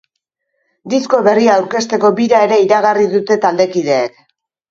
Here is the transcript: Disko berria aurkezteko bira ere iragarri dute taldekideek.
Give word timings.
Disko 0.93 1.19
berria 1.27 1.57
aurkezteko 1.63 2.11
bira 2.21 2.41
ere 2.47 2.59
iragarri 2.63 3.07
dute 3.13 3.39
taldekideek. 3.47 4.19